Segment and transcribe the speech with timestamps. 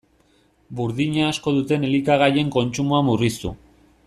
[0.79, 3.55] Burdina asko duten elikagaien kontsumoa murriztu.